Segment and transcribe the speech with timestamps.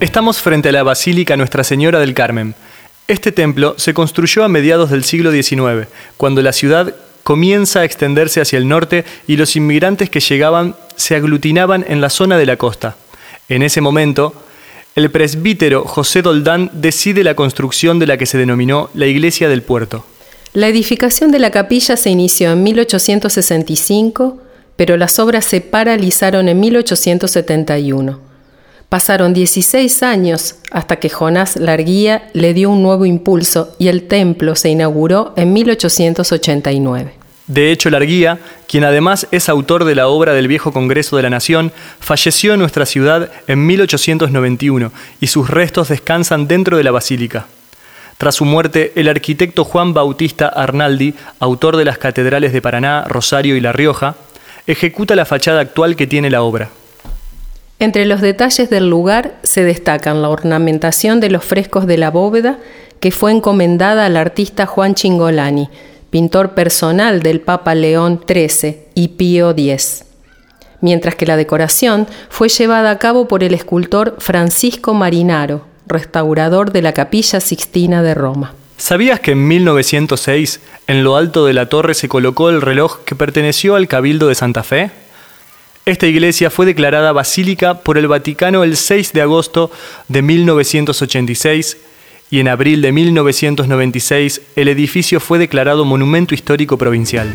[0.00, 2.54] Estamos frente a la Basílica Nuestra Señora del Carmen.
[3.06, 8.40] Este templo se construyó a mediados del siglo XIX, cuando la ciudad comienza a extenderse
[8.40, 12.56] hacia el norte y los inmigrantes que llegaban se aglutinaban en la zona de la
[12.56, 12.96] costa.
[13.50, 14.32] En ese momento,
[14.96, 19.60] el presbítero José Doldán decide la construcción de la que se denominó la Iglesia del
[19.60, 20.06] Puerto.
[20.54, 24.38] La edificación de la capilla se inició en 1865,
[24.76, 28.29] pero las obras se paralizaron en 1871.
[28.90, 34.56] Pasaron 16 años hasta que Jonás Larguía le dio un nuevo impulso y el templo
[34.56, 37.12] se inauguró en 1889.
[37.46, 41.30] De hecho, Larguía, quien además es autor de la obra del Viejo Congreso de la
[41.30, 47.46] Nación, falleció en nuestra ciudad en 1891 y sus restos descansan dentro de la basílica.
[48.18, 53.54] Tras su muerte, el arquitecto Juan Bautista Arnaldi, autor de las catedrales de Paraná, Rosario
[53.54, 54.16] y La Rioja,
[54.66, 56.70] ejecuta la fachada actual que tiene la obra.
[57.80, 62.58] Entre los detalles del lugar se destacan la ornamentación de los frescos de la bóveda,
[63.00, 65.70] que fue encomendada al artista Juan Chingolani,
[66.10, 70.04] pintor personal del Papa León XIII y Pío X,
[70.82, 76.82] mientras que la decoración fue llevada a cabo por el escultor Francisco Marinaro, restaurador de
[76.82, 78.52] la Capilla Sixtina de Roma.
[78.76, 83.14] ¿Sabías que en 1906 en lo alto de la torre se colocó el reloj que
[83.14, 84.90] perteneció al Cabildo de Santa Fe?
[85.86, 89.70] Esta iglesia fue declarada basílica por el Vaticano el 6 de agosto
[90.08, 91.78] de 1986
[92.30, 97.34] y en abril de 1996 el edificio fue declarado Monumento Histórico Provincial.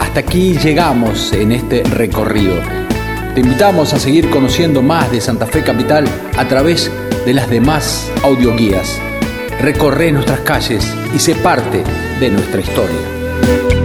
[0.00, 2.56] Hasta aquí llegamos en este recorrido.
[3.34, 6.04] Te invitamos a seguir conociendo más de Santa Fe Capital
[6.36, 6.90] a través
[7.24, 9.00] de las demás audioguías.
[9.60, 11.84] Recorre nuestras calles y sé parte
[12.20, 13.81] de nuestra historia.